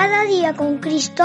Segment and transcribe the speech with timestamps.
[0.00, 1.24] Cada día con Cristo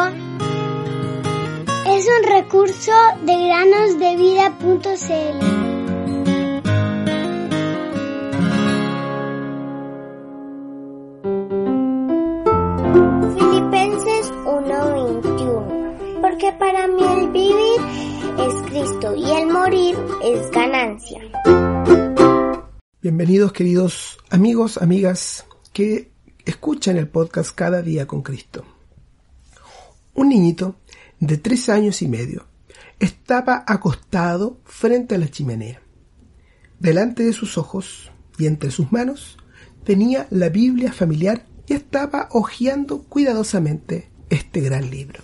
[1.85, 2.91] es un recurso
[3.23, 5.39] de granosdevida.cl.
[13.37, 17.79] Filipenses 1:21 Porque para mí el vivir
[18.39, 21.21] es Cristo y el morir es ganancia.
[23.03, 26.12] Bienvenidos queridos amigos, amigas que
[26.45, 28.63] escuchan el podcast Cada día con Cristo.
[30.13, 30.75] Un niñito
[31.19, 32.45] de tres años y medio
[32.99, 35.81] estaba acostado frente a la chimenea.
[36.79, 39.37] Delante de sus ojos y entre sus manos
[39.83, 45.21] tenía la Biblia familiar y estaba hojeando cuidadosamente este gran libro.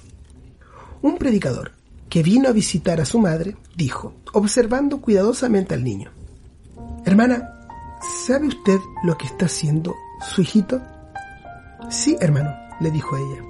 [1.02, 1.74] Un predicador
[2.10, 6.12] que vino a visitar a su madre dijo, observando cuidadosamente al niño,
[7.06, 7.60] Hermana,
[8.02, 10.82] ¿Sabe usted lo que está haciendo su hijito?
[11.90, 13.44] Sí, hermano, le dijo ella.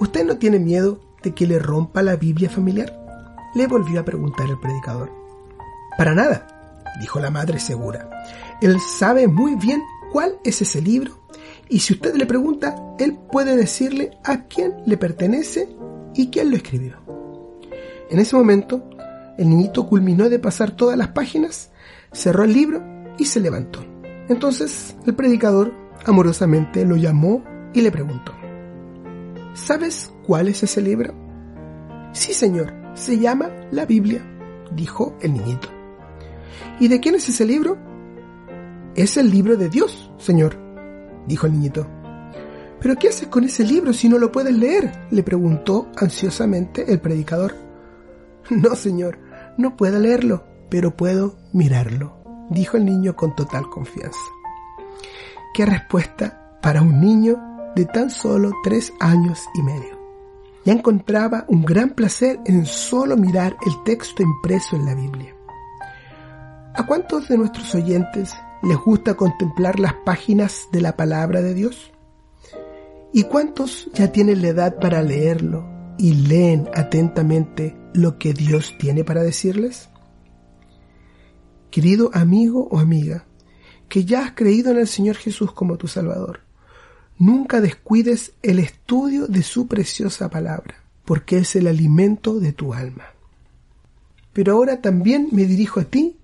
[0.00, 2.98] ¿Usted no tiene miedo de que le rompa la Biblia familiar?
[3.54, 5.10] Le volvió a preguntar el predicador.
[5.96, 8.08] Para nada, dijo la madre segura.
[8.60, 11.18] Él sabe muy bien cuál es ese libro
[11.68, 15.68] y si usted le pregunta, él puede decirle a quién le pertenece
[16.14, 16.96] y quién lo escribió.
[18.10, 18.88] En ese momento,
[19.36, 21.70] el niñito culminó de pasar todas las páginas,
[22.12, 22.82] cerró el libro
[23.18, 23.84] y se levantó.
[24.28, 25.72] Entonces el predicador
[26.04, 28.32] amorosamente lo llamó y le preguntó,
[29.54, 31.14] ¿Sabes cuál es ese libro?
[32.12, 34.22] Sí, señor, se llama la Biblia,
[34.72, 35.68] dijo el niñito.
[36.80, 37.76] ¿Y de quién es ese libro?
[38.94, 40.56] Es el libro de Dios, señor,
[41.26, 41.86] dijo el niñito.
[42.80, 45.06] ¿Pero qué haces con ese libro si no lo puedes leer?
[45.10, 47.54] le preguntó ansiosamente el predicador.
[48.50, 49.18] No, señor,
[49.58, 52.18] no puedo leerlo, pero puedo mirarlo
[52.50, 54.18] dijo el niño con total confianza.
[55.58, 57.36] Qué respuesta para un niño
[57.74, 59.98] de tan solo tres años y medio.
[60.64, 65.34] Ya encontraba un gran placer en solo mirar el texto impreso en la Biblia.
[66.74, 71.90] ¿A cuántos de nuestros oyentes les gusta contemplar las páginas de la palabra de Dios?
[73.12, 75.66] ¿Y cuántos ya tienen la edad para leerlo
[75.98, 79.88] y leen atentamente lo que Dios tiene para decirles?
[81.72, 83.24] Querido amigo o amiga,
[83.88, 86.40] que ya has creído en el Señor Jesús como tu Salvador,
[87.18, 93.06] nunca descuides el estudio de su preciosa palabra, porque es el alimento de tu alma.
[94.32, 96.16] Pero ahora también me dirijo a ti,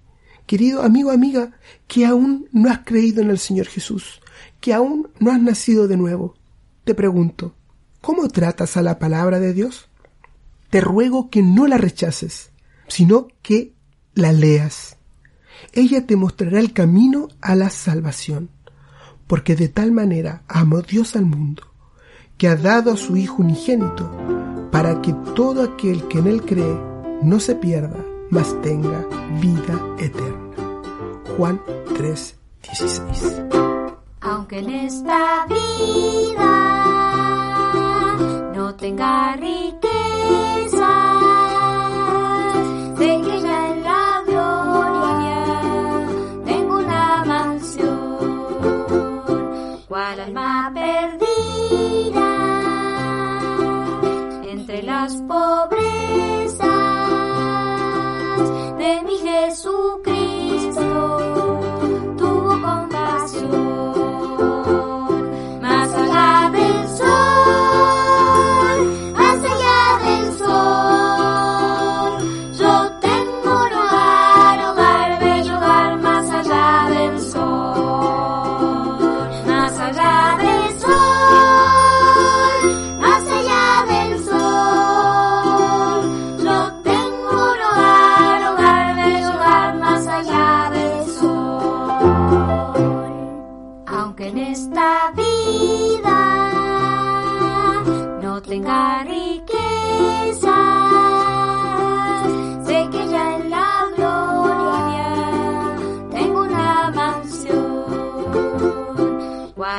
[0.46, 1.58] querido amigo amiga,
[1.88, 4.20] que aún no has creído en el Señor Jesús,
[4.60, 6.36] que aún no has nacido de nuevo.
[6.84, 7.54] Te pregunto,
[8.00, 9.88] ¿cómo tratas a la palabra de Dios?
[10.70, 12.50] Te ruego que no la rechaces,
[12.88, 13.72] sino que
[14.14, 14.98] la leas
[15.72, 18.50] ella te mostrará el camino a la salvación,
[19.26, 21.62] porque de tal manera amó Dios al mundo,
[22.38, 24.10] que ha dado a su Hijo unigénito,
[24.70, 26.78] para que todo aquel que en él cree
[27.22, 29.06] no se pierda, mas tenga
[29.40, 30.40] vida eterna.
[31.36, 31.60] Juan
[31.94, 33.44] 3:16
[34.20, 36.73] Aunque en esta vida
[50.12, 52.30] alma perdida
[54.44, 55.73] entre las pobrezas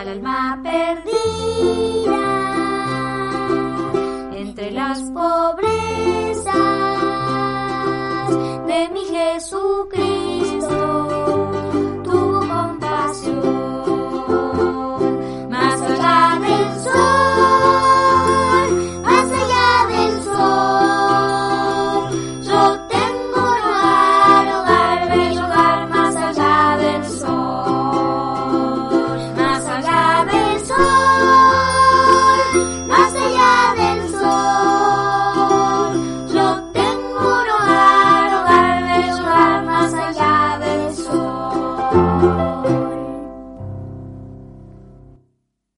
[0.01, 1.05] alma perdida
[4.33, 5.84] entre las pobrezas